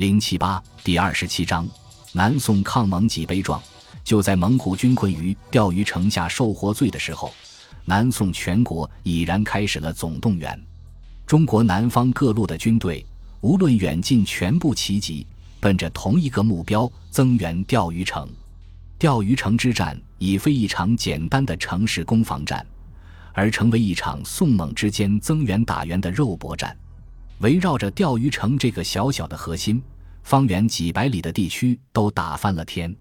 [0.00, 1.68] 零七八第二十七章，
[2.14, 3.60] 南宋抗蒙几悲壮。
[4.02, 7.30] 就在蒙古军困于钓鱼城下受活罪的时候，
[7.84, 10.58] 南宋全国已然开始了总动员。
[11.26, 13.04] 中国南方各路的军队，
[13.42, 15.26] 无论远近，全部齐集，
[15.60, 18.26] 奔着同一个目标增援钓鱼城。
[18.98, 22.66] 钓鱼城之战已非一场简单的城市攻防战，
[23.34, 26.74] 而成为一场宋蒙之间增援打援的肉搏战。
[27.40, 29.82] 围绕着钓鱼城这个小小的核心，
[30.22, 32.94] 方圆几百里的地区都打翻了天。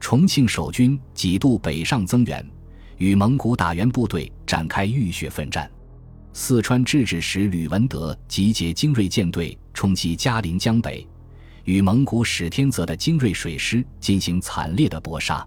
[0.00, 2.46] 重庆守军几度北上增援，
[2.98, 5.70] 与蒙古打援部队展开浴血奋战。
[6.32, 11.06] 四川制置使吕文德集结精锐舰队冲击嘉陵江北，
[11.64, 15.46] 与蒙古史天泽的精锐水师进行惨烈的搏杀。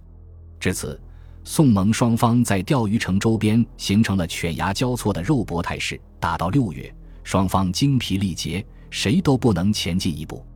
[0.60, 1.00] 至此，
[1.44, 6.00] 宋蒙双方在钓鱼城周边形成了犬牙交错的肉搏态势。
[6.20, 6.94] 打到六月。
[7.24, 10.47] 双方精疲力竭，谁都不能前进一步。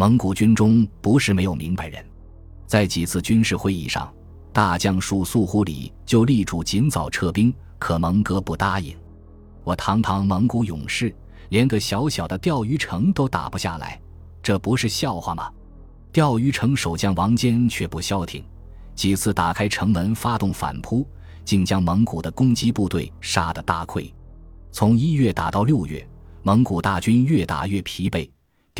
[0.00, 2.02] 蒙古军中不是没有明白人，
[2.66, 4.10] 在几次军事会议上，
[4.50, 8.96] 大将数素忽里就力主尽早撤兵，可蒙哥不答应。
[9.62, 11.14] 我堂堂蒙古勇士，
[11.50, 14.00] 连个小小的钓鱼城都打不下来，
[14.42, 15.52] 这不是笑话吗？
[16.10, 18.42] 钓鱼城守将王坚却不消停，
[18.94, 21.06] 几次打开城门发动反扑，
[21.44, 24.10] 竟将蒙古的攻击部队杀得大溃。
[24.72, 26.08] 从一月打到六月，
[26.42, 28.26] 蒙古大军越打越疲惫，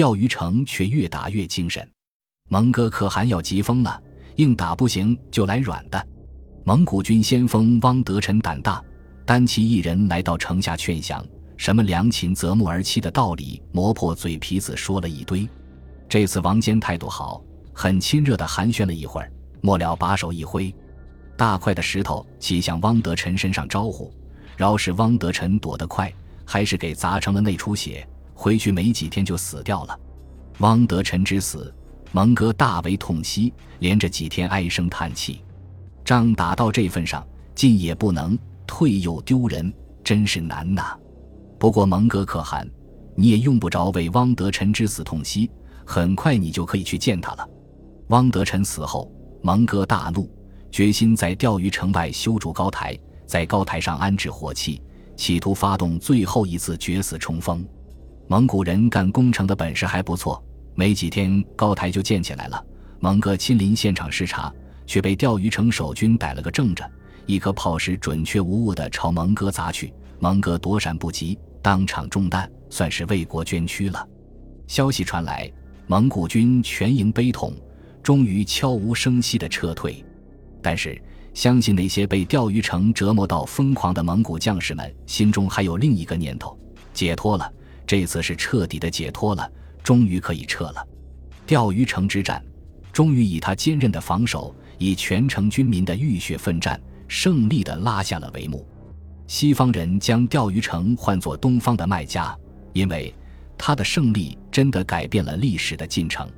[0.00, 1.86] 钓鱼城却越打越精神。
[2.48, 4.02] 蒙哥可汗要急疯了，
[4.36, 6.08] 硬打不行就来软的。
[6.64, 8.82] 蒙古军先锋汪德臣胆大，
[9.26, 11.22] 单骑一人来到城下劝降，
[11.58, 15.46] 什么良禽择木而栖的道理，磨破嘴皮子说了一堆。
[16.08, 20.74] 这次王坚态度好，很亲热地寒暄了一会儿，末了把手一挥，
[21.36, 24.10] 大块的石头起向汪德臣身上招呼。
[24.56, 26.10] 饶是汪德臣躲得快，
[26.46, 28.08] 还是给砸成了内出血，
[28.40, 30.00] 回去没几天就死掉了。
[30.60, 31.70] 汪德臣之死，
[32.10, 35.44] 蒙哥大为痛惜，连着几天唉声叹气。
[36.06, 37.22] 仗打到这份上，
[37.54, 39.70] 进也不能，退又丢人，
[40.02, 40.98] 真是难呐。
[41.58, 42.66] 不过蒙哥可汗，
[43.14, 45.50] 你也用不着为汪德臣之死痛惜，
[45.84, 47.46] 很快你就可以去见他了。
[48.08, 50.26] 汪德臣死后，蒙哥大怒，
[50.72, 52.98] 决心在钓鱼城外修筑高台。
[53.26, 54.80] 在高台上安置火器，
[55.14, 57.62] 企图发动最后一次决死冲锋。
[58.30, 60.40] 蒙古人干工程的本事还不错，
[60.76, 62.64] 没几天高台就建起来了。
[63.00, 64.54] 蒙哥亲临现场视察，
[64.86, 66.88] 却被钓鱼城守军逮了个正着，
[67.26, 74.08] 一颗炮石准确无误地朝蒙哥砸去，蒙哥躲闪不及，当场中弹，算是为国捐躯了。
[74.68, 75.50] 消息传来，
[75.88, 77.52] 蒙古军全营悲痛，
[78.00, 80.04] 终于悄无声息地撤退，
[80.62, 81.02] 但是。
[81.32, 86.56] 相信那些被钓鱼城折磨到疯狂的蒙古将士们，心中还有另一个念头：
[86.92, 87.52] 解脱了。
[87.90, 89.50] 这次是彻底的解脱了，
[89.82, 90.88] 终于可以撤了。
[91.44, 92.40] 钓鱼城之战，
[92.92, 98.64] 终于以他坚韧的防守，以全城军民的浴血奋战，胜利的拉下了帷幕。
[99.26, 102.32] 西方人将钓鱼城唤作东方的麦加，
[102.74, 103.12] 因为
[103.58, 106.30] 他的胜利真的改变了历史的进程。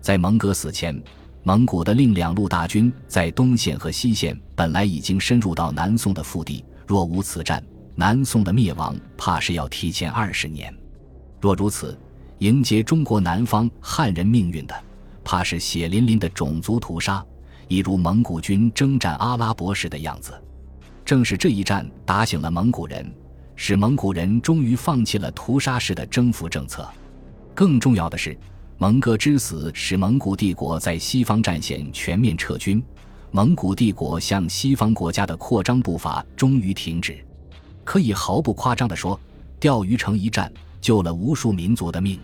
[0.00, 1.02] 在蒙哥死前。
[1.42, 7.60] 蒙古的另两路大军在东线和西线本来已经深入到南宋的腹地，若无此战，
[7.96, 10.72] 南宋的灭亡怕是要提前二十年。
[11.44, 11.94] 若如此，
[12.38, 14.74] 迎接中国南方汉人命运的，
[15.22, 17.22] 怕是血淋淋的种族屠杀，
[17.68, 20.32] 一如蒙古军征战阿拉伯时的样子。
[21.04, 23.14] 正是这一战打醒了蒙古人，
[23.56, 26.88] 使蒙古人终于放弃了屠杀式的征服政策。
[27.54, 28.34] 更重要的是。
[28.78, 32.82] 蒙哥之死使蒙古帝国在西方战线全面撤军，
[33.30, 37.22] 蒙古帝国向西方国家的扩张步伐终于停止。
[37.84, 39.18] 可以毫不夸张地说，
[39.60, 40.50] 钓鱼城一战
[40.84, 42.20] 救了无数民族的命。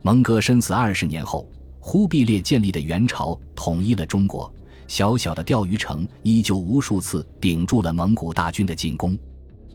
[0.00, 1.46] 蒙哥身死二十年后，
[1.78, 4.50] 忽必烈建立的元朝统一了中国，
[4.88, 9.18] 小小的钓鱼城依旧无数次顶住了蒙古大军的进攻。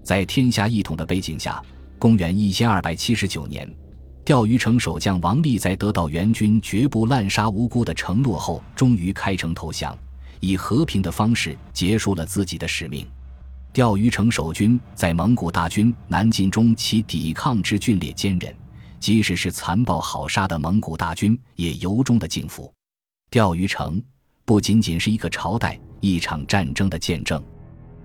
[0.01, 1.61] 在天下一统的背景下，
[1.99, 3.71] 公元一千二百七十九年。
[4.23, 9.95] 钓鱼城守将王立在得到元军绝不滥杀无辜的承诺后，终于开城投降，
[10.39, 13.05] 以和平的方式结束了自己的使命。
[13.75, 18.55] 钓鱼城守军在蒙古大军南进中，其抵抗之峻烈坚韧，
[19.01, 22.73] 即使是残暴好杀的蒙古大军，也由衷的敬服。
[23.29, 24.01] 钓鱼城
[24.45, 27.43] 不仅仅是一个朝代、一场战争的见证，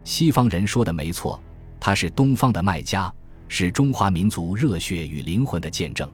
[0.02, 1.40] 西方人说的没错，
[1.78, 3.08] 它是东方的麦加。
[3.46, 6.08] 是中华民族热血与灵魂的见证。